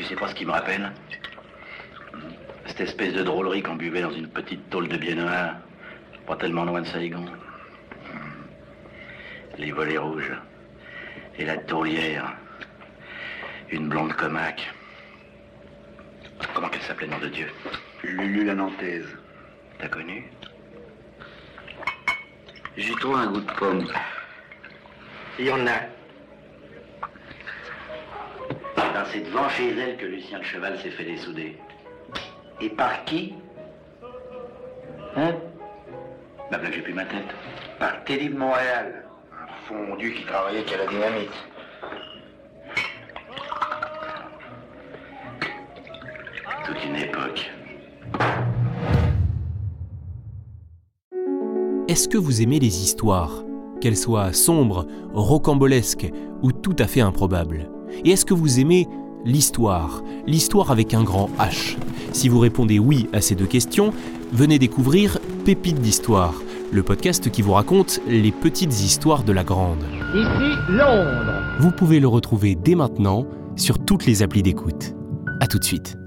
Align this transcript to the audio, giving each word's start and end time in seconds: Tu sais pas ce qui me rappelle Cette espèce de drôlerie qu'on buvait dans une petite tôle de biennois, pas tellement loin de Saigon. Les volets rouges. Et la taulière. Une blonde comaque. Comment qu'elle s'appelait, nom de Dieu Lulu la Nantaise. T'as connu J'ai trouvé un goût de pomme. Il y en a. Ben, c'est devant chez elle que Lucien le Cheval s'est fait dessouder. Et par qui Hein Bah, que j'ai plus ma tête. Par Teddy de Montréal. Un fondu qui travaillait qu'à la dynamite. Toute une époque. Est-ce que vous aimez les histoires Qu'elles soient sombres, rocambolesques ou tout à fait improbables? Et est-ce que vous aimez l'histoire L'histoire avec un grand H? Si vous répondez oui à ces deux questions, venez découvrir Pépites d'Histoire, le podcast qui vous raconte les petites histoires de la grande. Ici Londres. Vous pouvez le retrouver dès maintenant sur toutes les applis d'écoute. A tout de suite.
Tu 0.00 0.06
sais 0.06 0.16
pas 0.16 0.28
ce 0.28 0.34
qui 0.34 0.46
me 0.46 0.52
rappelle 0.52 0.90
Cette 2.64 2.80
espèce 2.80 3.12
de 3.12 3.22
drôlerie 3.22 3.62
qu'on 3.62 3.74
buvait 3.74 4.00
dans 4.00 4.10
une 4.10 4.28
petite 4.28 4.70
tôle 4.70 4.88
de 4.88 4.96
biennois, 4.96 5.52
pas 6.26 6.36
tellement 6.36 6.64
loin 6.64 6.80
de 6.80 6.86
Saigon. 6.86 7.26
Les 9.58 9.72
volets 9.72 9.98
rouges. 9.98 10.32
Et 11.36 11.44
la 11.44 11.58
taulière. 11.58 12.34
Une 13.68 13.90
blonde 13.90 14.14
comaque. 14.14 14.72
Comment 16.54 16.70
qu'elle 16.70 16.80
s'appelait, 16.80 17.06
nom 17.06 17.18
de 17.18 17.28
Dieu 17.28 17.48
Lulu 18.02 18.46
la 18.46 18.54
Nantaise. 18.54 19.18
T'as 19.80 19.88
connu 19.88 20.24
J'ai 22.78 22.94
trouvé 22.94 23.16
un 23.16 23.32
goût 23.32 23.40
de 23.42 23.52
pomme. 23.52 23.86
Il 25.38 25.44
y 25.44 25.50
en 25.50 25.66
a. 25.66 25.99
Ben, 29.00 29.06
c'est 29.10 29.20
devant 29.20 29.48
chez 29.48 29.70
elle 29.78 29.96
que 29.96 30.04
Lucien 30.04 30.36
le 30.36 30.44
Cheval 30.44 30.78
s'est 30.78 30.90
fait 30.90 31.04
dessouder. 31.04 31.56
Et 32.60 32.68
par 32.68 33.02
qui 33.06 33.32
Hein 35.16 35.36
Bah, 36.50 36.58
que 36.58 36.70
j'ai 36.70 36.82
plus 36.82 36.92
ma 36.92 37.06
tête. 37.06 37.34
Par 37.78 38.04
Teddy 38.04 38.28
de 38.28 38.36
Montréal. 38.36 39.06
Un 39.32 39.66
fondu 39.66 40.12
qui 40.12 40.26
travaillait 40.26 40.64
qu'à 40.64 40.76
la 40.76 40.86
dynamite. 40.86 41.30
Toute 46.66 46.84
une 46.84 46.96
époque. 46.96 47.50
Est-ce 51.88 52.06
que 52.06 52.18
vous 52.18 52.42
aimez 52.42 52.58
les 52.58 52.82
histoires 52.82 53.44
Qu'elles 53.80 53.96
soient 53.96 54.34
sombres, 54.34 54.86
rocambolesques 55.14 56.10
ou 56.42 56.52
tout 56.52 56.76
à 56.78 56.86
fait 56.86 57.00
improbables? 57.00 57.79
Et 58.04 58.10
est-ce 58.10 58.24
que 58.24 58.34
vous 58.34 58.60
aimez 58.60 58.88
l'histoire 59.24 60.02
L'histoire 60.26 60.70
avec 60.70 60.94
un 60.94 61.02
grand 61.02 61.30
H? 61.38 61.76
Si 62.12 62.28
vous 62.28 62.38
répondez 62.38 62.78
oui 62.78 63.08
à 63.12 63.20
ces 63.20 63.34
deux 63.34 63.46
questions, 63.46 63.92
venez 64.32 64.58
découvrir 64.58 65.18
Pépites 65.44 65.80
d'Histoire, 65.80 66.34
le 66.72 66.82
podcast 66.82 67.30
qui 67.30 67.42
vous 67.42 67.52
raconte 67.52 68.00
les 68.08 68.32
petites 68.32 68.80
histoires 68.82 69.24
de 69.24 69.32
la 69.32 69.44
grande. 69.44 69.82
Ici 70.14 70.56
Londres. 70.68 71.42
Vous 71.60 71.70
pouvez 71.70 72.00
le 72.00 72.08
retrouver 72.08 72.54
dès 72.54 72.74
maintenant 72.74 73.26
sur 73.56 73.78
toutes 73.78 74.06
les 74.06 74.22
applis 74.22 74.42
d'écoute. 74.42 74.94
A 75.40 75.46
tout 75.46 75.58
de 75.58 75.64
suite. 75.64 75.99